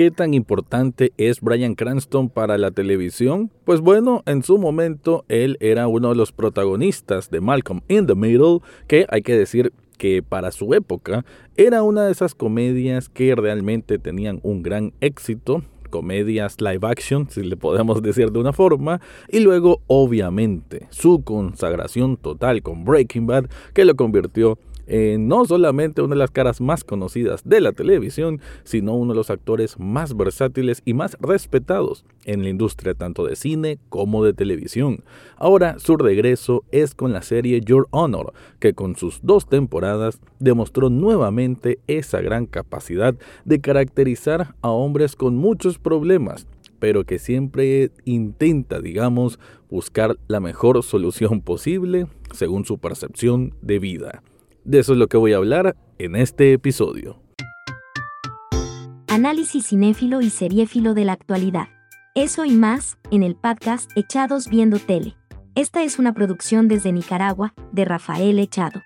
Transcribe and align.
¿Qué 0.00 0.10
tan 0.10 0.32
importante 0.32 1.12
es 1.18 1.42
Brian 1.42 1.74
Cranston 1.74 2.30
para 2.30 2.56
la 2.56 2.70
televisión? 2.70 3.50
Pues 3.66 3.82
bueno, 3.82 4.22
en 4.24 4.42
su 4.42 4.56
momento 4.56 5.26
él 5.28 5.58
era 5.60 5.88
uno 5.88 6.08
de 6.08 6.14
los 6.14 6.32
protagonistas 6.32 7.28
de 7.28 7.42
Malcolm 7.42 7.82
in 7.88 8.06
the 8.06 8.14
Middle, 8.14 8.60
que 8.86 9.04
hay 9.10 9.20
que 9.20 9.36
decir 9.36 9.74
que 9.98 10.22
para 10.22 10.52
su 10.52 10.72
época 10.72 11.26
era 11.54 11.82
una 11.82 12.06
de 12.06 12.12
esas 12.12 12.34
comedias 12.34 13.10
que 13.10 13.34
realmente 13.34 13.98
tenían 13.98 14.40
un 14.42 14.62
gran 14.62 14.94
éxito, 15.02 15.64
comedias 15.90 16.62
live 16.62 16.88
action, 16.88 17.28
si 17.28 17.42
le 17.42 17.58
podemos 17.58 18.00
decir 18.00 18.32
de 18.32 18.38
una 18.38 18.54
forma, 18.54 19.02
y 19.28 19.40
luego 19.40 19.82
obviamente 19.86 20.86
su 20.88 21.22
consagración 21.24 22.16
total 22.16 22.62
con 22.62 22.86
Breaking 22.86 23.26
Bad, 23.26 23.50
que 23.74 23.84
lo 23.84 23.94
convirtió 23.96 24.58
eh, 24.92 25.18
no 25.20 25.44
solamente 25.44 26.02
una 26.02 26.16
de 26.16 26.18
las 26.18 26.32
caras 26.32 26.60
más 26.60 26.82
conocidas 26.82 27.42
de 27.44 27.60
la 27.60 27.70
televisión, 27.70 28.40
sino 28.64 28.96
uno 28.96 29.12
de 29.12 29.18
los 29.18 29.30
actores 29.30 29.78
más 29.78 30.16
versátiles 30.16 30.82
y 30.84 30.94
más 30.94 31.16
respetados 31.20 32.04
en 32.24 32.42
la 32.42 32.48
industria 32.48 32.94
tanto 32.94 33.24
de 33.24 33.36
cine 33.36 33.78
como 33.88 34.24
de 34.24 34.32
televisión. 34.32 35.04
Ahora 35.36 35.78
su 35.78 35.96
regreso 35.96 36.64
es 36.72 36.96
con 36.96 37.12
la 37.12 37.22
serie 37.22 37.60
Your 37.60 37.86
Honor, 37.92 38.32
que 38.58 38.74
con 38.74 38.96
sus 38.96 39.20
dos 39.22 39.46
temporadas 39.46 40.18
demostró 40.40 40.90
nuevamente 40.90 41.78
esa 41.86 42.20
gran 42.20 42.46
capacidad 42.46 43.14
de 43.44 43.60
caracterizar 43.60 44.56
a 44.60 44.70
hombres 44.70 45.14
con 45.14 45.36
muchos 45.36 45.78
problemas 45.78 46.48
pero 46.80 47.04
que 47.04 47.18
siempre 47.18 47.90
intenta, 48.06 48.80
digamos, 48.80 49.38
buscar 49.68 50.16
la 50.28 50.40
mejor 50.40 50.82
solución 50.82 51.42
posible 51.42 52.06
según 52.32 52.64
su 52.64 52.78
percepción 52.78 53.54
de 53.60 53.78
vida. 53.78 54.22
De 54.70 54.78
eso 54.78 54.92
es 54.92 55.00
lo 55.00 55.08
que 55.08 55.16
voy 55.16 55.32
a 55.32 55.38
hablar 55.38 55.74
en 55.98 56.14
este 56.14 56.52
episodio. 56.52 57.20
Análisis 59.08 59.66
cinéfilo 59.66 60.20
y 60.20 60.30
seriéfilo 60.30 60.94
de 60.94 61.04
la 61.04 61.14
actualidad. 61.14 61.66
Eso 62.14 62.44
y 62.44 62.52
más, 62.52 62.96
en 63.10 63.24
el 63.24 63.34
podcast 63.34 63.90
Echados 63.96 64.48
Viendo 64.48 64.78
Tele. 64.78 65.16
Esta 65.56 65.82
es 65.82 65.98
una 65.98 66.14
producción 66.14 66.68
desde 66.68 66.92
Nicaragua, 66.92 67.52
de 67.72 67.84
Rafael 67.84 68.38
Echado. 68.38 68.80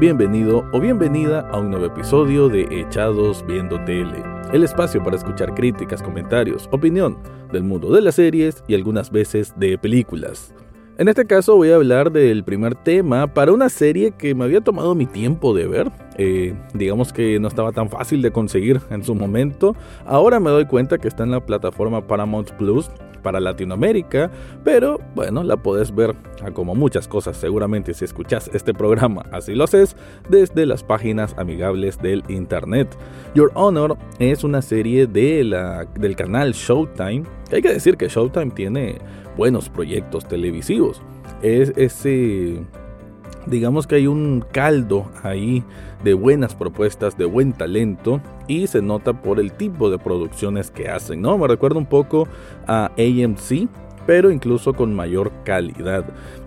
Bienvenido 0.00 0.68
o 0.72 0.80
bienvenida 0.80 1.48
a 1.48 1.60
un 1.60 1.70
nuevo 1.70 1.86
episodio 1.86 2.48
de 2.48 2.66
Echados 2.72 3.46
Viendo 3.46 3.84
Tele, 3.84 4.20
el 4.52 4.64
espacio 4.64 5.00
para 5.04 5.14
escuchar 5.14 5.54
críticas, 5.54 6.02
comentarios, 6.02 6.68
opinión 6.72 7.22
del 7.52 7.62
mundo 7.62 7.92
de 7.92 8.00
las 8.00 8.16
series 8.16 8.64
y 8.66 8.74
algunas 8.74 9.12
veces 9.12 9.54
de 9.56 9.78
películas. 9.78 10.52
En 10.96 11.08
este 11.08 11.26
caso 11.26 11.56
voy 11.56 11.70
a 11.70 11.74
hablar 11.74 12.12
del 12.12 12.44
primer 12.44 12.76
tema 12.76 13.26
para 13.26 13.50
una 13.50 13.68
serie 13.68 14.12
que 14.12 14.32
me 14.32 14.44
había 14.44 14.60
tomado 14.60 14.94
mi 14.94 15.06
tiempo 15.06 15.52
de 15.52 15.66
ver. 15.66 15.90
Eh, 16.18 16.54
digamos 16.72 17.12
que 17.12 17.40
no 17.40 17.48
estaba 17.48 17.72
tan 17.72 17.90
fácil 17.90 18.22
de 18.22 18.30
conseguir 18.30 18.80
en 18.90 19.02
su 19.02 19.16
momento. 19.16 19.74
Ahora 20.06 20.38
me 20.38 20.50
doy 20.50 20.66
cuenta 20.66 20.98
que 20.98 21.08
está 21.08 21.24
en 21.24 21.32
la 21.32 21.44
plataforma 21.44 22.06
Paramount 22.06 22.52
Plus 22.52 22.92
para 23.24 23.40
Latinoamérica, 23.40 24.30
pero 24.62 25.00
bueno, 25.16 25.42
la 25.42 25.56
puedes 25.56 25.92
ver 25.92 26.14
como 26.52 26.76
muchas 26.76 27.08
cosas 27.08 27.36
seguramente 27.36 27.92
si 27.92 28.04
escuchas 28.04 28.48
este 28.52 28.72
programa, 28.72 29.24
así 29.32 29.54
lo 29.54 29.64
haces, 29.64 29.96
desde 30.28 30.66
las 30.66 30.84
páginas 30.84 31.34
amigables 31.38 31.98
del 31.98 32.22
internet. 32.28 32.96
Your 33.34 33.50
Honor 33.54 33.96
es 34.20 34.44
una 34.44 34.62
serie 34.62 35.06
de 35.08 35.42
la, 35.42 35.86
del 35.98 36.14
canal 36.14 36.52
Showtime, 36.52 37.24
hay 37.50 37.62
que 37.62 37.72
decir 37.72 37.96
que 37.96 38.08
Showtime 38.08 38.50
tiene 38.50 38.98
buenos 39.36 39.68
proyectos 39.68 40.26
televisivos. 40.26 41.02
Es 41.42 41.72
ese 41.76 42.64
digamos 43.46 43.86
que 43.86 43.96
hay 43.96 44.06
un 44.06 44.44
caldo 44.52 45.06
ahí 45.22 45.62
de 46.02 46.14
buenas 46.14 46.54
propuestas, 46.54 47.16
de 47.16 47.24
buen 47.24 47.52
talento 47.52 48.20
y 48.46 48.66
se 48.66 48.82
nota 48.82 49.12
por 49.12 49.40
el 49.40 49.52
tipo 49.52 49.90
de 49.90 49.98
producciones 49.98 50.70
que 50.70 50.88
hacen, 50.88 51.20
¿no? 51.20 51.36
Me 51.38 51.48
recuerda 51.48 51.78
un 51.78 51.86
poco 51.86 52.26
a 52.66 52.90
AMC, 52.96 53.68
pero 54.06 54.30
incluso 54.30 54.74
con 54.74 54.94
mayor 54.94 55.32
calidad. 55.44 56.04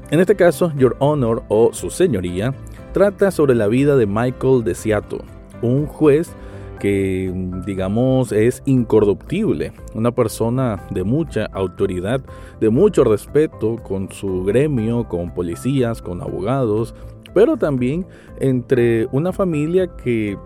En 0.10 0.20
este 0.20 0.36
caso, 0.36 0.72
Your 0.78 0.96
Honor 1.00 1.44
o 1.50 1.74
Su 1.74 1.90
Señoría 1.90 2.54
trata 2.94 3.32
sobre 3.32 3.56
la 3.56 3.68
vida 3.68 3.96
de 3.96 4.06
Michael 4.06 4.64
Desiato, 4.64 5.20
un 5.62 5.86
juez 5.86 6.32
que 6.80 7.34
digamos 7.66 8.32
es 8.32 8.62
incorruptible, 8.66 9.74
una 9.94 10.12
persona 10.12 10.82
de 10.92 11.04
mucha 11.04 11.46
autoridad, 11.48 12.22
de 12.60 12.70
mucho 12.70 13.04
respeto 13.04 13.78
con 13.84 14.12
su 14.12 14.44
gremio, 14.44 15.08
con 15.08 15.34
policías, 15.34 16.02
con 16.02 16.22
abogados, 16.22 16.94
pero 17.34 17.58
también 17.58 18.06
entre 18.40 19.08
una 19.12 19.32
familia 19.32 19.88
que 19.98 20.38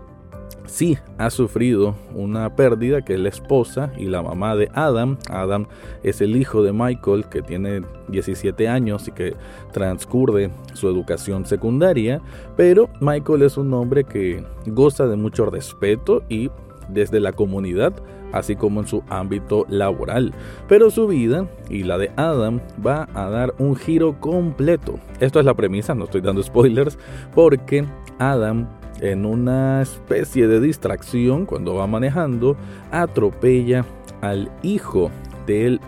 sí 0.66 0.98
ha 1.18 1.30
sufrido 1.30 1.94
una 2.14 2.54
pérdida, 2.54 3.02
que 3.02 3.14
es 3.14 3.20
la 3.20 3.28
esposa 3.28 3.92
y 3.96 4.06
la 4.06 4.22
mamá 4.22 4.56
de 4.56 4.70
Adam. 4.74 5.18
Adam 5.28 5.66
es 6.02 6.20
el 6.20 6.36
hijo 6.36 6.62
de 6.62 6.72
Michael, 6.72 7.26
que 7.28 7.42
tiene 7.42 7.82
17 8.08 8.68
años 8.68 9.08
y 9.08 9.12
que 9.12 9.34
transcurre 9.72 10.50
su 10.74 10.88
educación 10.88 11.46
secundaria, 11.46 12.20
pero 12.56 12.88
Michael 13.00 13.42
es 13.42 13.56
un 13.56 13.72
hombre 13.74 14.04
que 14.04 14.44
goza 14.66 15.06
de 15.06 15.16
mucho 15.16 15.46
respeto 15.46 16.22
y 16.28 16.50
desde 16.88 17.20
la 17.20 17.32
comunidad, 17.32 17.92
así 18.32 18.56
como 18.56 18.80
en 18.80 18.86
su 18.86 19.02
ámbito 19.08 19.66
laboral. 19.68 20.32
Pero 20.68 20.90
su 20.90 21.06
vida 21.06 21.46
y 21.70 21.84
la 21.84 21.98
de 21.98 22.10
Adam 22.16 22.60
va 22.84 23.08
a 23.14 23.28
dar 23.28 23.54
un 23.58 23.76
giro 23.76 24.18
completo. 24.20 24.98
Esto 25.20 25.40
es 25.40 25.46
la 25.46 25.54
premisa, 25.54 25.94
no 25.94 26.04
estoy 26.04 26.20
dando 26.20 26.42
spoilers, 26.42 26.98
porque 27.34 27.84
Adam 28.18 28.68
en 29.02 29.26
una 29.26 29.82
especie 29.82 30.46
de 30.46 30.60
distracción 30.60 31.44
cuando 31.44 31.74
va 31.74 31.86
manejando, 31.86 32.56
atropella 32.92 33.84
al 34.20 34.50
hijo 34.62 35.10
de, 35.46 35.80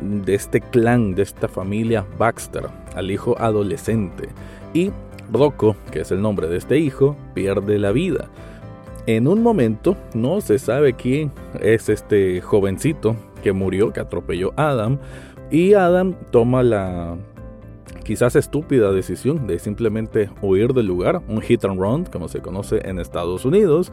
de 0.00 0.34
este 0.34 0.62
clan, 0.62 1.14
de 1.14 1.22
esta 1.22 1.48
familia 1.48 2.06
Baxter, 2.18 2.66
al 2.94 3.10
hijo 3.10 3.38
adolescente. 3.38 4.30
Y 4.72 4.90
Rocco, 5.30 5.76
que 5.92 6.00
es 6.00 6.10
el 6.10 6.22
nombre 6.22 6.48
de 6.48 6.56
este 6.56 6.78
hijo, 6.78 7.14
pierde 7.34 7.78
la 7.78 7.92
vida. 7.92 8.30
En 9.06 9.28
un 9.28 9.42
momento 9.42 9.94
no 10.14 10.40
se 10.40 10.58
sabe 10.58 10.94
quién 10.94 11.32
es 11.60 11.90
este 11.90 12.40
jovencito 12.40 13.16
que 13.42 13.52
murió, 13.52 13.92
que 13.92 14.00
atropelló 14.00 14.54
a 14.56 14.70
Adam, 14.70 14.98
y 15.50 15.74
Adam 15.74 16.14
toma 16.30 16.62
la 16.62 17.16
quizás 18.06 18.36
estúpida 18.36 18.92
decisión 18.92 19.48
de 19.48 19.58
simplemente 19.58 20.30
huir 20.40 20.72
del 20.72 20.86
lugar, 20.86 21.22
un 21.26 21.42
hit 21.42 21.64
and 21.64 21.80
run, 21.80 22.04
como 22.04 22.28
se 22.28 22.40
conoce 22.40 22.88
en 22.88 23.00
Estados 23.00 23.44
Unidos. 23.44 23.90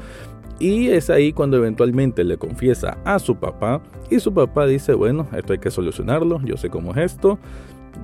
Y 0.60 0.90
es 0.90 1.10
ahí 1.10 1.34
cuando 1.34 1.58
eventualmente 1.58 2.24
le 2.24 2.38
confiesa 2.38 3.00
a 3.06 3.18
su 3.18 3.36
papá 3.36 3.82
y 4.12 4.20
su 4.20 4.32
papá 4.32 4.68
dice, 4.68 4.94
bueno, 4.94 5.28
esto 5.36 5.54
hay 5.54 5.60
que 5.60 5.72
solucionarlo, 5.72 6.40
yo 6.46 6.58
sé 6.58 6.70
cómo 6.70 6.92
es 6.92 7.14
esto, 7.14 7.40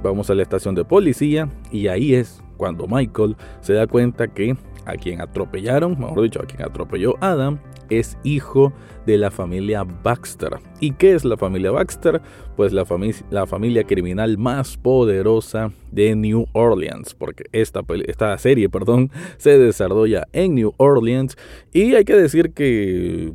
vamos 0.01 0.31
a 0.31 0.35
la 0.35 0.41
estación 0.41 0.73
de 0.73 0.83
policía 0.83 1.47
y 1.71 1.87
ahí 1.87 2.15
es 2.15 2.41
cuando 2.57 2.87
Michael 2.87 3.37
se 3.61 3.73
da 3.73 3.85
cuenta 3.85 4.27
que 4.27 4.57
a 4.85 4.93
quien 4.93 5.21
atropellaron, 5.21 5.91
mejor 5.91 6.23
dicho, 6.23 6.41
a 6.41 6.45
quien 6.45 6.63
atropelló 6.63 7.17
Adam, 7.21 7.59
es 7.89 8.17
hijo 8.23 8.73
de 9.05 9.17
la 9.17 9.31
familia 9.31 9.83
Baxter. 9.83 10.57
¿Y 10.79 10.91
qué 10.91 11.13
es 11.13 11.25
la 11.25 11.37
familia 11.37 11.71
Baxter? 11.71 12.21
Pues 12.55 12.73
la, 12.73 12.85
la 13.31 13.47
familia 13.47 13.83
criminal 13.83 14.37
más 14.37 14.77
poderosa 14.77 15.71
de 15.91 16.15
New 16.15 16.45
Orleans, 16.53 17.15
porque 17.15 17.45
esta, 17.51 17.81
esta 18.05 18.37
serie 18.37 18.69
perdón, 18.69 19.11
se 19.37 19.57
desarrolla 19.57 20.27
en 20.33 20.55
New 20.55 20.73
Orleans 20.77 21.37
y 21.73 21.95
hay 21.95 22.05
que 22.05 22.15
decir 22.15 22.53
que 22.53 23.33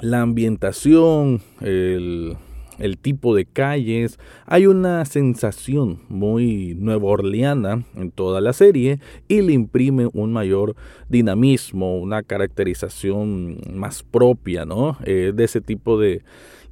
la 0.00 0.20
ambientación, 0.22 1.42
el 1.60 2.36
el 2.82 2.98
tipo 2.98 3.34
de 3.34 3.46
calles. 3.46 4.18
Hay 4.46 4.66
una 4.66 5.04
sensación 5.04 6.00
muy 6.08 6.74
nueva 6.78 7.08
orleana 7.08 7.84
en 7.96 8.10
toda 8.10 8.40
la 8.40 8.52
serie 8.52 8.98
y 9.28 9.40
le 9.40 9.52
imprime 9.52 10.08
un 10.12 10.32
mayor 10.32 10.74
dinamismo, 11.08 11.98
una 11.98 12.22
caracterización 12.22 13.58
más 13.72 14.02
propia, 14.02 14.64
¿no? 14.64 14.98
Eh, 15.04 15.32
de 15.34 15.44
ese 15.44 15.60
tipo 15.60 15.98
de, 15.98 16.22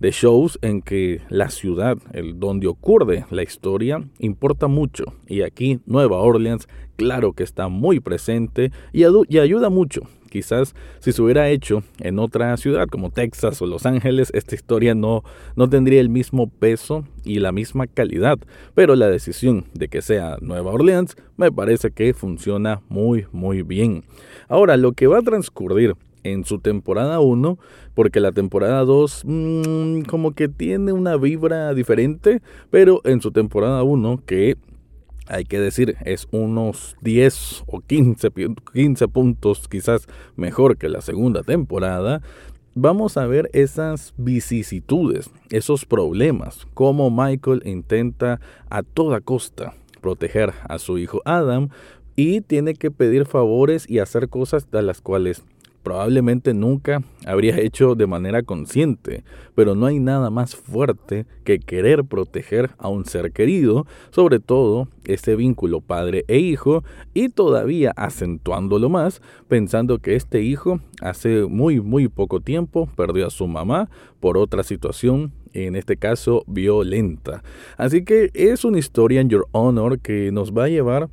de 0.00 0.10
shows 0.10 0.58
en 0.62 0.82
que 0.82 1.20
la 1.28 1.50
ciudad, 1.50 1.98
el 2.12 2.40
donde 2.40 2.66
ocurre 2.66 3.26
la 3.30 3.42
historia, 3.42 4.02
importa 4.18 4.66
mucho. 4.66 5.04
Y 5.26 5.42
aquí 5.42 5.80
Nueva 5.86 6.18
Orleans, 6.18 6.68
claro 6.96 7.32
que 7.32 7.44
está 7.44 7.68
muy 7.68 8.00
presente 8.00 8.72
y, 8.92 9.04
y 9.28 9.38
ayuda 9.38 9.70
mucho 9.70 10.02
Quizás 10.30 10.74
si 11.00 11.12
se 11.12 11.20
hubiera 11.20 11.50
hecho 11.50 11.82
en 11.98 12.18
otra 12.18 12.56
ciudad 12.56 12.88
como 12.88 13.10
Texas 13.10 13.60
o 13.60 13.66
Los 13.66 13.84
Ángeles, 13.84 14.30
esta 14.32 14.54
historia 14.54 14.94
no, 14.94 15.22
no 15.56 15.68
tendría 15.68 16.00
el 16.00 16.08
mismo 16.08 16.48
peso 16.48 17.04
y 17.24 17.40
la 17.40 17.52
misma 17.52 17.86
calidad. 17.86 18.38
Pero 18.74 18.96
la 18.96 19.08
decisión 19.08 19.66
de 19.74 19.88
que 19.88 20.00
sea 20.00 20.38
Nueva 20.40 20.72
Orleans 20.72 21.16
me 21.36 21.52
parece 21.52 21.90
que 21.90 22.14
funciona 22.14 22.80
muy 22.88 23.26
muy 23.32 23.62
bien. 23.62 24.04
Ahora, 24.48 24.76
lo 24.76 24.92
que 24.92 25.06
va 25.06 25.18
a 25.18 25.22
transcurrir 25.22 25.96
en 26.22 26.44
su 26.44 26.58
temporada 26.58 27.20
1, 27.20 27.58
porque 27.94 28.20
la 28.20 28.32
temporada 28.32 28.84
2 28.84 29.22
mm, 29.24 30.00
como 30.02 30.32
que 30.32 30.48
tiene 30.48 30.92
una 30.92 31.16
vibra 31.16 31.74
diferente, 31.74 32.42
pero 32.70 33.00
en 33.04 33.20
su 33.20 33.32
temporada 33.32 33.82
1, 33.82 34.22
que 34.26 34.56
hay 35.30 35.44
que 35.44 35.60
decir, 35.60 35.96
es 36.04 36.26
unos 36.32 36.96
10 37.02 37.64
o 37.66 37.80
15, 37.80 38.28
15 38.72 39.08
puntos 39.08 39.68
quizás 39.68 40.06
mejor 40.36 40.76
que 40.76 40.88
la 40.88 41.00
segunda 41.00 41.42
temporada, 41.42 42.20
vamos 42.74 43.16
a 43.16 43.26
ver 43.26 43.48
esas 43.52 44.12
vicisitudes, 44.16 45.30
esos 45.50 45.84
problemas, 45.84 46.66
cómo 46.74 47.10
Michael 47.10 47.62
intenta 47.64 48.40
a 48.68 48.82
toda 48.82 49.20
costa 49.20 49.74
proteger 50.00 50.52
a 50.68 50.78
su 50.78 50.98
hijo 50.98 51.20
Adam 51.24 51.68
y 52.16 52.40
tiene 52.40 52.74
que 52.74 52.90
pedir 52.90 53.26
favores 53.26 53.88
y 53.88 53.98
hacer 53.98 54.28
cosas 54.28 54.70
de 54.70 54.82
las 54.82 55.00
cuales 55.00 55.44
probablemente 55.82 56.54
nunca 56.54 57.02
habría 57.26 57.58
hecho 57.58 57.94
de 57.94 58.06
manera 58.06 58.42
consciente, 58.42 59.24
pero 59.54 59.74
no 59.74 59.86
hay 59.86 59.98
nada 59.98 60.30
más 60.30 60.56
fuerte 60.56 61.26
que 61.44 61.58
querer 61.58 62.04
proteger 62.04 62.70
a 62.78 62.88
un 62.88 63.04
ser 63.04 63.32
querido, 63.32 63.86
sobre 64.10 64.40
todo 64.40 64.88
ese 65.04 65.36
vínculo 65.36 65.80
padre 65.80 66.24
e 66.28 66.38
hijo, 66.38 66.84
y 67.14 67.28
todavía 67.28 67.92
acentuándolo 67.96 68.88
más, 68.88 69.22
pensando 69.48 69.98
que 69.98 70.16
este 70.16 70.42
hijo 70.42 70.80
hace 71.00 71.46
muy 71.46 71.80
muy 71.80 72.08
poco 72.08 72.40
tiempo 72.40 72.88
perdió 72.96 73.26
a 73.26 73.30
su 73.30 73.46
mamá 73.46 73.88
por 74.20 74.36
otra 74.36 74.62
situación 74.62 75.32
en 75.52 75.76
este 75.76 75.96
caso 75.96 76.44
violenta. 76.46 77.42
Así 77.76 78.04
que 78.04 78.30
es 78.34 78.64
una 78.64 78.78
historia 78.78 79.20
en 79.20 79.28
Your 79.28 79.48
Honor 79.52 79.98
que 79.98 80.30
nos 80.32 80.52
va 80.52 80.64
a 80.64 80.68
llevar 80.68 81.08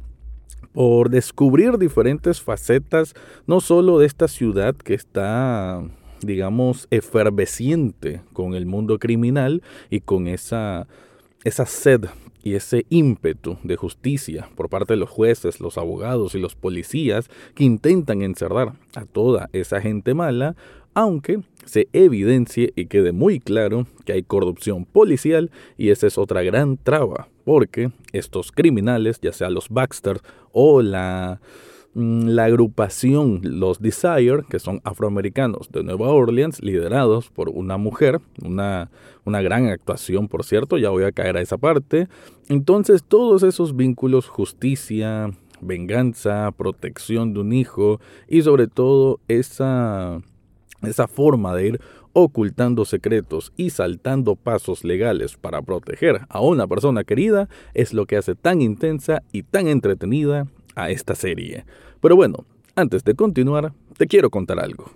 por 0.74 1.10
descubrir 1.10 1.78
diferentes 1.78 2.42
facetas, 2.42 3.14
no 3.46 3.62
solo 3.62 4.00
de 4.00 4.06
esta 4.06 4.28
ciudad 4.28 4.76
que 4.76 4.94
está 4.94 5.84
digamos, 6.22 6.88
efervesciente 6.92 8.22
con 8.34 8.56
el 8.56 8.66
mundo 8.66 9.00
criminal 9.00 9.62
y 9.90 10.02
con 10.02 10.28
esa, 10.28 10.88
esa 11.44 11.66
sed 11.66 12.06
y 12.44 12.56
ese 12.56 12.86
ímpetu 12.90 13.58
de 13.64 13.76
justicia 13.76 14.50
por 14.56 14.70
parte 14.70 14.94
de 14.94 14.98
los 14.98 15.10
jueces, 15.10 15.60
los 15.60 15.78
abogados 15.78 16.34
y 16.36 16.40
los 16.40 16.56
policías 16.56 17.30
que 17.56 17.64
intentan 17.64 18.22
encerrar 18.22 18.74
a 18.96 19.06
toda 19.06 19.50
esa 19.54 19.82
gente 19.82 20.14
mala, 20.14 20.56
aunque 20.94 21.42
se 21.66 21.90
evidencie 21.94 22.72
y 22.76 22.86
quede 22.86 23.12
muy 23.12 23.40
claro 23.40 23.86
que 24.06 24.14
hay 24.14 24.24
corrupción 24.24 24.86
policial 24.86 25.52
y 25.78 25.90
esa 25.90 26.08
es 26.08 26.18
otra 26.18 26.42
gran 26.42 26.78
traba, 26.78 27.28
porque 27.48 27.92
estos 28.12 28.52
criminales, 28.52 29.22
ya 29.22 29.32
sea 29.32 29.50
los 29.50 29.70
Baxter 29.70 30.20
o 30.52 30.82
la, 30.82 31.40
mm, 31.94 32.28
la 32.28 32.44
agrupación, 32.44 33.40
los 33.42 33.82
Desire, 33.82 34.44
que 34.50 34.60
son 34.60 34.82
afroamericanos 34.84 35.72
de 35.72 35.82
Nueva 35.82 36.10
Orleans, 36.10 36.62
liderados 36.62 37.30
por 37.30 37.48
una 37.48 37.78
mujer, 37.78 38.20
una, 38.44 38.92
una 39.24 39.42
gran 39.42 39.68
actuación, 39.68 40.28
por 40.28 40.44
cierto, 40.44 40.78
ya 40.78 40.90
voy 40.90 41.06
a 41.06 41.14
caer 41.14 41.38
a 41.38 41.42
esa 41.42 41.58
parte. 41.58 42.10
Entonces, 42.50 43.02
todos 43.02 43.44
esos 43.44 43.78
vínculos, 43.78 44.28
justicia, 44.28 45.32
venganza, 45.62 46.52
protección 46.52 47.34
de 47.34 47.40
un 47.40 47.54
hijo 47.54 48.02
y 48.28 48.42
sobre 48.42 48.68
todo 48.68 49.22
esa 49.30 50.22
esa 50.84 51.08
forma 51.08 51.56
de 51.56 51.68
ir 51.68 51.82
ocultando 52.20 52.84
secretos 52.84 53.54
y 53.58 53.70
saltando 53.70 54.36
pasos 54.36 54.84
legales 54.84 55.38
para 55.38 55.62
proteger 55.62 56.22
a 56.30 56.42
una 56.42 56.66
persona 56.66 57.04
querida 57.04 57.48
es 57.76 57.94
lo 57.94 58.08
que 58.08 58.18
hace 58.18 58.34
tan 58.34 58.60
intensa 58.60 59.22
y 59.32 59.44
tan 59.44 59.68
entretenida 59.68 60.48
a 60.74 60.90
esta 60.90 61.14
serie. 61.14 61.66
Pero 62.02 62.16
bueno, 62.16 62.46
antes 62.76 63.04
de 63.04 63.14
continuar, 63.14 63.72
te 63.98 64.08
quiero 64.08 64.32
contar 64.32 64.60
algo. 64.60 64.90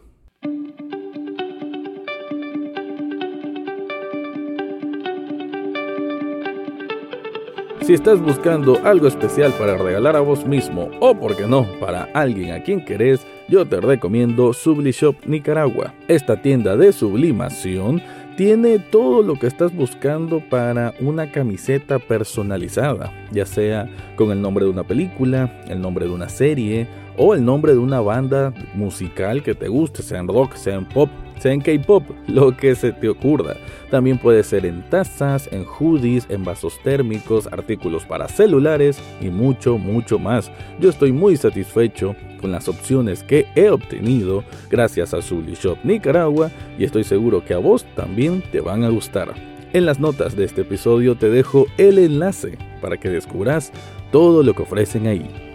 Si 7.81 7.94
estás 7.94 8.19
buscando 8.19 8.79
algo 8.83 9.07
especial 9.07 9.53
para 9.59 9.77
regalar 9.77 10.15
a 10.15 10.21
vos 10.21 10.47
mismo 10.47 10.89
o, 11.00 11.13
por 11.13 11.38
qué 11.38 11.45
no, 11.45 11.68
para 11.79 12.06
alguien 12.15 12.53
a 12.53 12.63
quien 12.63 12.83
querés, 12.83 13.27
yo 13.51 13.68
te 13.68 13.81
recomiendo 13.81 14.53
Sublishop 14.53 15.25
Nicaragua. 15.25 15.94
Esta 16.07 16.42
tienda 16.42 16.77
de 16.77 16.94
sublimación 16.94 18.01
tiene 18.38 18.80
todo 18.80 19.21
lo 19.21 19.38
que 19.38 19.48
estás 19.48 19.75
buscando 19.75 20.39
para 20.39 20.94
una 21.01 21.33
camiseta 21.33 22.00
personalizada, 22.00 23.12
ya 23.30 23.45
sea 23.45 23.89
con 24.15 24.31
el 24.31 24.42
nombre 24.42 24.63
de 24.63 24.71
una 24.71 24.86
película, 24.86 25.62
el 25.68 25.81
nombre 25.81 26.06
de 26.06 26.12
una 26.13 26.30
serie 26.30 26.88
o 27.18 27.33
el 27.33 27.44
nombre 27.44 27.74
de 27.74 27.80
una 27.80 28.00
banda 28.00 28.53
musical 28.74 29.44
que 29.44 29.54
te 29.54 29.68
guste, 29.68 30.01
sea 30.01 30.19
en 30.19 30.30
rock, 30.30 30.56
sea 30.56 30.75
en 30.75 30.86
pop 30.86 31.09
en 31.50 31.62
K-pop, 31.62 32.04
lo 32.28 32.56
que 32.56 32.76
se 32.76 32.92
te 32.92 33.10
ocurra. 33.10 33.56
También 33.90 34.18
puede 34.18 34.44
ser 34.44 34.66
en 34.66 34.82
tazas, 34.90 35.50
en 35.52 35.66
hoodies, 35.66 36.26
en 36.30 36.44
vasos 36.44 36.80
térmicos, 36.84 37.48
artículos 37.48 38.06
para 38.06 38.28
celulares 38.28 39.02
y 39.22 39.30
mucho, 39.30 39.78
mucho 39.78 40.20
más. 40.20 40.52
Yo 40.80 40.90
estoy 40.90 41.12
muy 41.12 41.38
satisfecho 41.38 42.16
con 42.40 42.52
las 42.52 42.68
opciones 42.68 43.24
que 43.24 43.48
he 43.56 43.70
obtenido 43.70 44.44
gracias 44.70 45.14
a 45.14 45.22
Zully 45.22 45.58
Nicaragua 45.84 46.52
y 46.78 46.84
estoy 46.84 47.04
seguro 47.04 47.46
que 47.46 47.54
a 47.54 47.60
vos 47.60 47.86
también 47.96 48.44
te 48.52 48.62
van 48.62 48.84
a 48.84 48.90
gustar. 48.90 49.34
En 49.74 49.86
las 49.86 50.00
notas 50.00 50.36
de 50.36 50.44
este 50.44 50.62
episodio 50.62 51.16
te 51.16 51.30
dejo 51.30 51.66
el 51.78 51.98
enlace 51.98 52.58
para 52.82 52.98
que 52.98 53.10
descubras 53.10 53.72
todo 54.12 54.44
lo 54.44 54.54
que 54.54 54.64
ofrecen 54.64 55.08
ahí. 55.08 55.50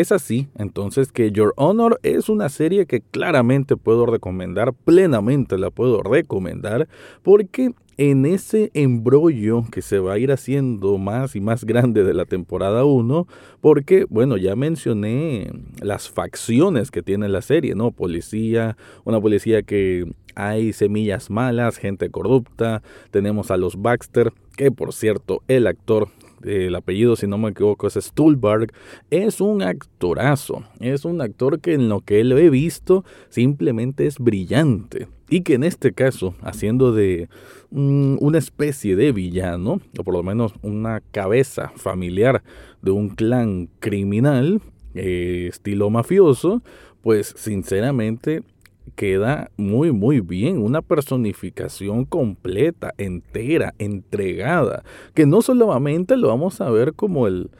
Es 0.00 0.12
así, 0.12 0.48
entonces, 0.56 1.12
que 1.12 1.30
Your 1.30 1.52
Honor 1.56 2.00
es 2.02 2.30
una 2.30 2.48
serie 2.48 2.86
que 2.86 3.02
claramente 3.02 3.76
puedo 3.76 4.06
recomendar, 4.06 4.72
plenamente 4.72 5.58
la 5.58 5.70
puedo 5.70 6.02
recomendar, 6.02 6.88
porque 7.22 7.74
en 7.98 8.24
ese 8.24 8.70
embrollo 8.72 9.62
que 9.70 9.82
se 9.82 9.98
va 9.98 10.14
a 10.14 10.18
ir 10.18 10.32
haciendo 10.32 10.96
más 10.96 11.36
y 11.36 11.42
más 11.42 11.66
grande 11.66 12.02
de 12.02 12.14
la 12.14 12.24
temporada 12.24 12.86
1, 12.86 13.28
porque, 13.60 14.06
bueno, 14.08 14.38
ya 14.38 14.56
mencioné 14.56 15.52
las 15.82 16.08
facciones 16.08 16.90
que 16.90 17.02
tiene 17.02 17.28
la 17.28 17.42
serie, 17.42 17.74
¿no? 17.74 17.90
Policía, 17.90 18.78
una 19.04 19.20
policía 19.20 19.62
que 19.62 20.10
hay 20.34 20.72
semillas 20.72 21.28
malas, 21.28 21.76
gente 21.76 22.08
corrupta, 22.08 22.82
tenemos 23.10 23.50
a 23.50 23.58
los 23.58 23.76
Baxter, 23.82 24.32
que 24.56 24.72
por 24.72 24.94
cierto, 24.94 25.42
el 25.46 25.66
actor 25.66 26.08
el 26.44 26.74
apellido, 26.74 27.16
si 27.16 27.26
no 27.26 27.38
me 27.38 27.50
equivoco, 27.50 27.86
es 27.86 27.94
Stuhlbarg, 27.94 28.72
es 29.10 29.40
un 29.40 29.62
actorazo. 29.62 30.64
Es 30.80 31.04
un 31.04 31.20
actor 31.20 31.60
que 31.60 31.74
en 31.74 31.88
lo 31.88 32.00
que 32.00 32.20
él 32.20 32.32
he 32.32 32.50
visto 32.50 33.04
simplemente 33.28 34.06
es 34.06 34.18
brillante. 34.18 35.08
Y 35.28 35.42
que 35.42 35.54
en 35.54 35.64
este 35.64 35.92
caso, 35.92 36.34
haciendo 36.42 36.92
de 36.92 37.28
mm, 37.70 38.16
una 38.20 38.38
especie 38.38 38.96
de 38.96 39.12
villano, 39.12 39.80
o 39.98 40.04
por 40.04 40.14
lo 40.14 40.22
menos 40.22 40.54
una 40.62 41.00
cabeza 41.12 41.72
familiar 41.76 42.42
de 42.82 42.90
un 42.90 43.10
clan 43.10 43.68
criminal, 43.78 44.60
eh, 44.94 45.46
estilo 45.48 45.88
mafioso, 45.90 46.62
pues 47.00 47.32
sinceramente 47.36 48.42
queda 48.90 49.50
muy 49.56 49.92
muy 49.92 50.20
bien, 50.20 50.58
una 50.58 50.82
personificación 50.82 52.04
completa, 52.04 52.92
entera, 52.98 53.74
entregada, 53.78 54.84
que 55.14 55.26
no 55.26 55.42
solamente 55.42 56.16
lo 56.16 56.28
vamos 56.28 56.60
a 56.60 56.70
ver 56.70 56.94
como 56.94 57.26
el, 57.26 57.50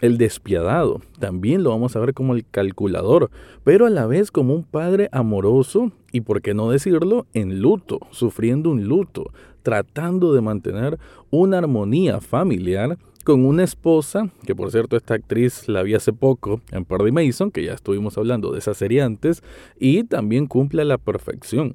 el 0.00 0.18
despiadado, 0.18 1.00
también 1.18 1.62
lo 1.62 1.70
vamos 1.70 1.96
a 1.96 2.00
ver 2.00 2.14
como 2.14 2.34
el 2.34 2.46
calculador, 2.48 3.30
pero 3.64 3.86
a 3.86 3.90
la 3.90 4.06
vez 4.06 4.30
como 4.30 4.54
un 4.54 4.64
padre 4.64 5.08
amoroso 5.12 5.92
y, 6.12 6.20
por 6.20 6.40
qué 6.40 6.54
no 6.54 6.70
decirlo, 6.70 7.26
en 7.34 7.60
luto, 7.60 8.00
sufriendo 8.10 8.70
un 8.70 8.84
luto, 8.84 9.32
tratando 9.62 10.32
de 10.32 10.40
mantener 10.40 10.98
una 11.30 11.58
armonía 11.58 12.20
familiar 12.20 12.98
con 13.24 13.44
una 13.44 13.64
esposa, 13.64 14.30
que 14.46 14.54
por 14.54 14.70
cierto 14.70 14.96
esta 14.96 15.14
actriz 15.14 15.68
la 15.68 15.82
vi 15.82 15.94
hace 15.94 16.12
poco 16.12 16.60
en 16.70 16.84
Perry 16.84 17.12
Mason, 17.12 17.50
que 17.50 17.64
ya 17.64 17.74
estuvimos 17.74 18.16
hablando 18.16 18.52
de 18.52 18.58
esa 18.58 18.74
serie 18.74 19.02
antes, 19.02 19.42
y 19.78 20.04
también 20.04 20.46
cumple 20.46 20.82
a 20.82 20.86
la 20.86 20.98
perfección 20.98 21.74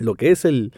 lo 0.00 0.14
que 0.14 0.30
es 0.30 0.44
el, 0.44 0.72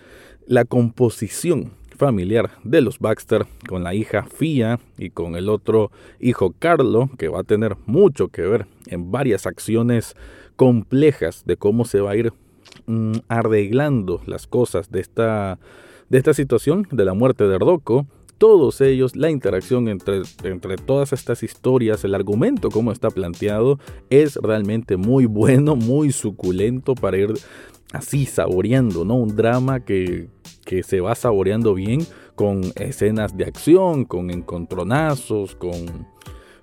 la 0.47 0.65
composición 0.65 1.73
familiar 1.97 2.51
de 2.65 2.81
los 2.81 2.99
Baxter 2.99 3.47
con 3.69 3.85
la 3.85 3.95
hija 3.95 4.25
Fia 4.25 4.81
y 4.99 5.11
con 5.11 5.37
el 5.37 5.49
otro 5.49 5.93
hijo 6.21 6.55
Carlo, 6.59 7.09
que 7.17 7.29
va 7.29 7.41
a 7.41 7.45
tener 7.45 7.77
mucho 7.87 8.29
que 8.29 8.43
ver 8.43 8.67
en 8.87 9.13
varias 9.13 9.47
acciones 9.47 10.17
complejas 10.57 11.45
de 11.47 11.57
cómo 11.57 11.85
se 11.85 12.01
va 12.01 12.11
a 12.11 12.17
ir 12.17 12.33
mm, 12.87 13.13
arreglando 13.29 14.21
las 14.27 14.47
cosas 14.47 14.91
de 14.91 15.01
esta, 15.01 15.59
de 16.09 16.19
esta 16.19 16.35
situación 16.35 16.89
de 16.91 17.05
la 17.05 17.15
muerte 17.15 17.47
de 17.47 17.55
Erdoco 17.55 18.07
todos 18.43 18.81
ellos, 18.81 19.15
la 19.15 19.31
interacción 19.31 19.87
entre, 19.87 20.23
entre 20.43 20.75
todas 20.75 21.13
estas 21.13 21.45
historias, 21.45 22.03
el 22.03 22.13
argumento 22.13 22.71
como 22.71 22.91
está 22.91 23.09
planteado, 23.09 23.79
es 24.11 24.35
realmente 24.35 24.97
muy 24.97 25.27
bueno, 25.27 25.77
muy 25.77 26.11
suculento 26.11 26.97
para 26.97 27.19
ir 27.19 27.35
así 27.93 28.27
saboreando, 28.27 29.05
¿no? 29.05 29.15
Un 29.15 29.37
drama 29.37 29.85
que, 29.85 30.29
que 30.65 30.83
se 30.83 31.01
va 31.01 31.15
saboreando 31.15 31.73
bien 31.73 32.05
con 32.35 32.63
escenas 32.75 33.37
de 33.37 33.45
acción, 33.45 34.05
con 34.07 34.29
encontronazos, 34.29 35.55
con 35.55 36.09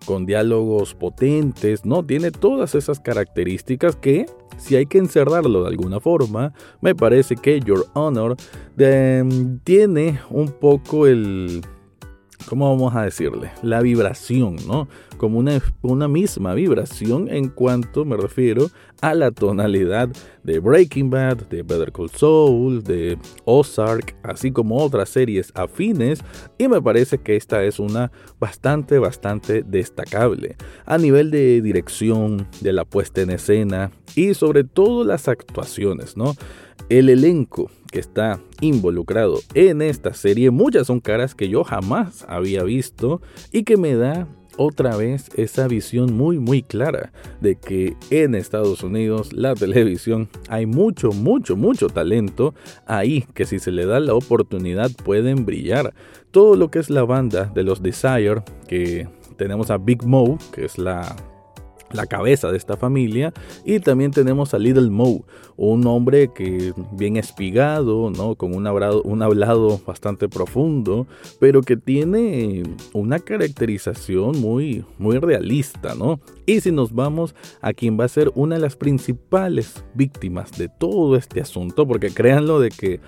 con 0.06 0.26
diálogos 0.26 0.96
potentes, 0.96 1.86
¿no? 1.86 2.04
Tiene 2.04 2.32
todas 2.32 2.76
esas 2.76 3.00
características 3.00 3.96
que 3.96 4.26
si 4.58 4.76
hay 4.76 4.86
que 4.86 4.98
encerrarlo 4.98 5.64
de 5.64 5.70
alguna 5.70 6.00
forma, 6.00 6.54
me 6.82 6.96
parece 6.96 7.36
que 7.36 7.60
Your 7.62 7.86
Honor 7.94 8.36
tiene 9.64 10.20
un 10.30 10.50
poco 10.50 11.08
el 11.08 11.62
¿cómo 12.48 12.70
vamos 12.70 12.96
a 12.96 13.04
decirle? 13.04 13.52
La 13.62 13.82
vibración, 13.82 14.56
¿no? 14.68 14.88
Como 15.18 15.40
una, 15.40 16.08
misma 16.08 16.54
vibración 16.54 17.28
en 17.30 17.50
cuanto 17.50 18.06
me 18.06 18.16
refiero 18.16 18.70
a 19.02 19.14
la 19.14 19.32
tonalidad 19.32 20.10
de 20.44 20.60
Breaking 20.60 21.10
Bad, 21.10 21.48
de 21.50 21.64
Better 21.64 21.92
Call 21.92 22.10
Saul, 22.10 22.84
de 22.84 23.18
Ozark, 23.46 24.16
así 24.24 24.52
como 24.52 24.78
otras 24.78 25.10
series 25.10 25.52
afines, 25.56 26.22
y 26.58 26.68
me 26.68 26.82
parece 26.82 27.18
que 27.18 27.36
esta 27.36 27.64
es 27.64 27.80
una 27.80 28.12
bastante, 28.40 28.98
bastante 29.00 29.64
destacable. 29.64 30.56
A 30.86 30.98
nivel 30.98 31.32
de 31.32 31.62
dirección, 31.62 32.48
de 32.62 32.74
la 32.74 32.86
puesta 32.86 33.22
en 33.22 33.32
escena 33.32 33.92
y 34.16 34.34
sobre 34.34 34.64
todo 34.64 35.04
las 35.04 35.28
actuaciones, 35.28 36.18
¿no? 36.18 36.36
El 36.90 37.10
elenco 37.10 37.70
que 37.92 38.00
está 38.00 38.40
involucrado 38.62 39.40
en 39.54 39.82
esta 39.82 40.14
serie, 40.14 40.52
muchas 40.52 40.88
son 40.88 41.00
caras 41.00 41.36
que 41.36 41.50
yo 41.50 41.64
jamás 41.64 42.26
había 42.28 42.64
visto 42.64 43.22
y 43.52 43.64
que 43.64 43.78
me 43.78 43.96
da 43.96 44.28
otra 44.60 44.98
vez 44.98 45.30
esa 45.36 45.70
visión 45.70 46.14
muy 46.14 46.38
muy 46.38 46.62
clara 46.62 47.14
de 47.40 47.56
que 47.56 47.96
en 48.10 48.36
Estados 48.36 48.84
Unidos 48.84 49.32
la 49.32 49.56
televisión 49.56 50.28
hay 50.50 50.66
mucho 50.66 51.12
mucho 51.12 51.56
mucho 51.56 51.88
talento 51.88 52.54
ahí 52.86 53.26
que 53.34 53.46
si 53.46 53.60
se 53.60 53.72
le 53.72 53.86
da 53.86 54.02
la 54.02 54.14
oportunidad 54.14 54.92
pueden 55.06 55.46
brillar. 55.46 55.94
Todo 56.32 56.58
lo 56.58 56.70
que 56.70 56.80
es 56.80 56.90
la 56.90 57.04
banda 57.04 57.46
de 57.46 57.64
los 57.64 57.82
Desire 57.82 58.44
que 58.68 59.08
tenemos 59.38 59.72
a 59.72 59.78
Big 59.78 60.04
Mo 60.06 60.38
que 60.52 60.66
es 60.66 60.78
la 60.78 61.16
la 61.92 62.06
cabeza 62.06 62.52
de 62.52 62.58
esta 62.58 62.78
familia 62.78 63.34
y 63.66 63.80
también 63.80 64.12
tenemos 64.12 64.54
a 64.54 64.60
Little 64.60 64.90
Mo, 64.90 65.26
un 65.58 65.86
hombre 65.88 66.32
que 66.34 66.74
bien 66.92 67.18
espigado, 67.18 68.10
¿no? 68.10 68.36
con 68.36 68.56
un 68.56 68.68
hablado, 68.68 69.02
un 69.04 69.22
hablado 69.22 69.80
bastante 69.86 70.30
profundo, 70.30 71.08
pero 71.40 71.62
que 71.62 71.78
tiene 71.78 72.64
una 72.94 73.20
caracterización 73.20 74.40
muy, 74.40 74.86
muy 74.98 75.18
realista, 75.18 75.96
¿no? 75.96 76.20
Y 76.46 76.62
si 76.62 76.72
nos 76.72 76.94
vamos 76.94 77.36
a 77.62 77.74
quien 77.74 78.00
va 78.00 78.06
a 78.06 78.10
ser 78.10 78.32
una 78.36 78.56
de 78.56 78.62
las 78.62 78.76
principales 78.76 79.84
víctimas 79.94 80.58
de 80.58 80.70
todo 80.70 81.16
este 81.16 81.42
asunto, 81.42 81.88
porque 81.88 82.12
créanlo 82.12 82.60
de 82.60 82.70
que 82.70 83.00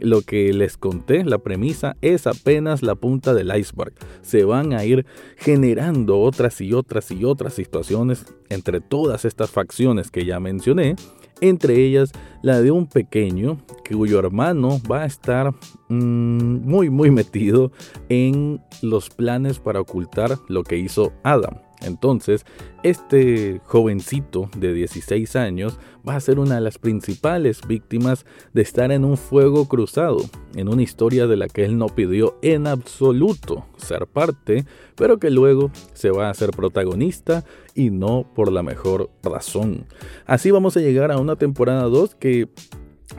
lo 0.00 0.22
que 0.22 0.52
les 0.52 0.76
conté, 0.76 1.24
la 1.24 1.38
premisa, 1.38 1.96
es 2.00 2.26
apenas 2.26 2.82
la 2.82 2.94
punta 2.94 3.34
del 3.34 3.54
iceberg. 3.56 3.94
Se 4.22 4.44
van 4.44 4.72
a 4.72 4.84
ir 4.84 5.06
generando 5.36 6.20
otras 6.20 6.60
y 6.60 6.72
otras 6.72 7.10
y 7.10 7.24
otras 7.24 7.54
situaciones 7.54 8.26
entre 8.48 8.80
todas 8.80 9.24
estas 9.24 9.50
facciones 9.50 10.10
que 10.10 10.24
ya 10.24 10.40
mencioné, 10.40 10.96
entre 11.40 11.76
ellas 11.76 12.12
la 12.42 12.60
de 12.60 12.70
un 12.70 12.86
pequeño 12.86 13.58
cuyo 13.94 14.18
hermano 14.18 14.80
va 14.90 15.02
a 15.02 15.06
estar 15.06 15.52
mm, 15.88 16.68
muy 16.68 16.90
muy 16.90 17.10
metido 17.10 17.72
en 18.08 18.60
los 18.82 19.10
planes 19.10 19.58
para 19.58 19.80
ocultar 19.80 20.38
lo 20.48 20.62
que 20.64 20.78
hizo 20.78 21.12
Adam. 21.22 21.69
Entonces, 21.82 22.44
este 22.82 23.60
jovencito 23.64 24.50
de 24.56 24.72
16 24.72 25.36
años 25.36 25.78
va 26.06 26.16
a 26.16 26.20
ser 26.20 26.38
una 26.38 26.56
de 26.56 26.60
las 26.60 26.78
principales 26.78 27.60
víctimas 27.66 28.24
de 28.52 28.62
estar 28.62 28.92
en 28.92 29.04
un 29.04 29.16
fuego 29.16 29.68
cruzado, 29.68 30.18
en 30.54 30.68
una 30.68 30.82
historia 30.82 31.26
de 31.26 31.36
la 31.36 31.48
que 31.48 31.64
él 31.64 31.78
no 31.78 31.86
pidió 31.86 32.38
en 32.42 32.66
absoluto 32.66 33.66
ser 33.76 34.06
parte, 34.06 34.64
pero 34.94 35.18
que 35.18 35.30
luego 35.30 35.70
se 35.92 36.10
va 36.10 36.28
a 36.28 36.30
hacer 36.30 36.50
protagonista 36.50 37.44
y 37.74 37.90
no 37.90 38.26
por 38.34 38.52
la 38.52 38.62
mejor 38.62 39.10
razón. 39.22 39.86
Así 40.26 40.50
vamos 40.50 40.76
a 40.76 40.80
llegar 40.80 41.10
a 41.12 41.18
una 41.18 41.36
temporada 41.36 41.82
2 41.84 42.14
que 42.14 42.48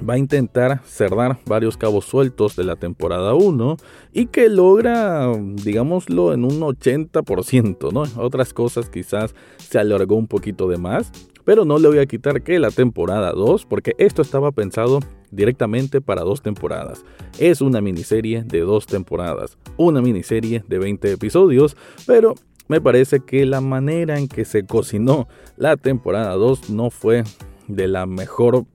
va 0.07 0.15
a 0.15 0.17
intentar 0.17 0.81
cerrar 0.85 1.39
varios 1.45 1.77
cabos 1.77 2.05
sueltos 2.05 2.55
de 2.55 2.63
la 2.63 2.75
temporada 2.75 3.33
1 3.33 3.77
y 4.13 4.27
que 4.27 4.49
logra, 4.49 5.31
digámoslo, 5.37 6.33
en 6.33 6.43
un 6.43 6.59
80%, 6.59 7.91
¿no? 7.91 8.03
Otras 8.21 8.53
cosas 8.53 8.89
quizás 8.89 9.35
se 9.57 9.79
alargó 9.79 10.15
un 10.15 10.27
poquito 10.27 10.67
de 10.67 10.77
más, 10.77 11.11
pero 11.45 11.65
no 11.65 11.79
le 11.79 11.87
voy 11.87 11.99
a 11.99 12.05
quitar 12.05 12.41
que 12.43 12.59
la 12.59 12.71
temporada 12.71 13.31
2, 13.31 13.65
porque 13.65 13.93
esto 13.97 14.21
estaba 14.21 14.51
pensado 14.51 14.99
directamente 15.31 16.01
para 16.01 16.21
dos 16.21 16.41
temporadas. 16.41 17.03
Es 17.39 17.61
una 17.61 17.81
miniserie 17.81 18.43
de 18.43 18.59
dos 18.59 18.85
temporadas, 18.85 19.57
una 19.77 20.01
miniserie 20.01 20.63
de 20.67 20.79
20 20.79 21.11
episodios, 21.11 21.77
pero 22.05 22.35
me 22.67 22.79
parece 22.79 23.19
que 23.19 23.45
la 23.45 23.61
manera 23.61 24.17
en 24.17 24.27
que 24.27 24.45
se 24.45 24.65
cocinó 24.65 25.27
la 25.57 25.77
temporada 25.77 26.33
2 26.35 26.69
no 26.69 26.89
fue 26.89 27.23
de 27.67 27.87
la 27.87 28.05
mejor 28.05 28.65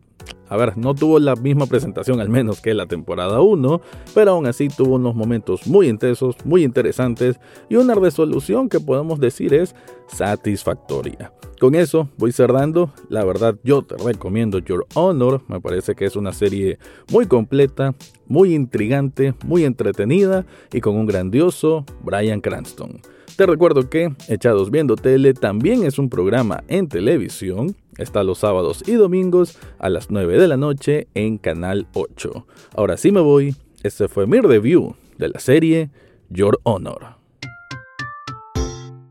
a 0.49 0.57
ver, 0.57 0.77
no 0.77 0.95
tuvo 0.95 1.19
la 1.19 1.35
misma 1.35 1.67
presentación 1.67 2.21
al 2.21 2.29
menos 2.29 2.61
que 2.61 2.75
la 2.75 2.87
temporada 2.87 3.41
1, 3.41 3.81
pero 4.15 4.33
aún 4.33 4.47
así 4.47 4.69
tuvo 4.69 4.95
unos 4.95 5.15
momentos 5.15 5.67
muy 5.67 5.89
intensos, 5.89 6.37
muy 6.45 6.63
interesantes 6.63 7.41
y 7.69 7.77
una 7.77 7.95
resolución 7.95 8.69
que 8.69 8.81
podemos 8.81 9.19
decir 9.19 9.55
es 9.55 9.75
satisfactoria. 10.09 11.33
Con 11.59 11.75
eso 11.75 12.11
voy 12.19 12.33
cerrando, 12.33 12.93
la 13.09 13.25
verdad 13.25 13.57
yo 13.65 13.83
te 13.83 13.97
recomiendo 13.97 14.59
Your 14.59 14.87
Honor, 14.95 15.43
me 15.49 15.61
parece 15.61 15.95
que 15.95 16.05
es 16.05 16.15
una 16.15 16.33
serie 16.33 16.79
muy 17.11 17.27
completa, 17.27 17.95
muy 18.27 18.55
intrigante, 18.55 19.35
muy 19.45 19.65
entretenida 19.65 20.45
y 20.73 20.81
con 20.81 20.97
un 20.97 21.07
grandioso 21.07 21.85
Brian 22.05 22.41
Cranston. 22.41 23.01
Te 23.37 23.45
recuerdo 23.47 23.91
que 23.91 24.15
Echados 24.29 24.71
Viendo 24.71 24.97
Tele 24.97 25.35
también 25.35 25.85
es 25.85 25.99
un 25.99 26.09
programa 26.09 26.65
en 26.69 26.89
televisión. 26.89 27.77
Está 27.99 28.23
los 28.25 28.39
sábados 28.39 28.83
y 28.87 28.93
domingos 28.93 29.59
a 29.79 29.89
las 29.89 30.11
9 30.11 30.39
de 30.39 30.49
la 30.49 30.57
noche 30.57 31.09
en 31.15 31.39
Canal 31.39 31.87
8. 31.95 32.47
Ahora 32.75 32.97
sí 32.97 33.13
me 33.13 33.21
voy. 33.21 33.57
Este 33.83 34.09
fue 34.09 34.27
mi 34.27 34.41
review 34.41 34.97
de 35.19 35.29
la 35.29 35.41
serie 35.41 35.91
Your 36.29 36.59
Honor. 36.65 37.17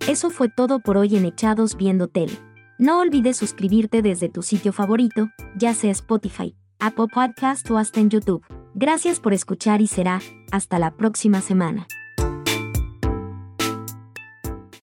Eso 0.07 0.29
fue 0.29 0.49
todo 0.49 0.79
por 0.79 0.97
hoy 0.97 1.15
en 1.15 1.25
Echados 1.25 1.75
Viendo 1.77 2.07
Tele. 2.07 2.33
No 2.77 2.99
olvides 2.99 3.37
suscribirte 3.37 4.01
desde 4.01 4.29
tu 4.29 4.43
sitio 4.43 4.73
favorito, 4.73 5.29
ya 5.57 5.73
sea 5.73 5.91
Spotify, 5.91 6.55
Apple 6.79 7.07
Podcast 7.13 7.69
o 7.71 7.77
hasta 7.77 8.01
en 8.01 8.09
YouTube. 8.09 8.43
Gracias 8.75 9.19
por 9.19 9.33
escuchar 9.33 9.81
y 9.81 9.87
será 9.87 10.21
hasta 10.51 10.77
la 10.77 10.95
próxima 10.95 11.41
semana. 11.41 11.87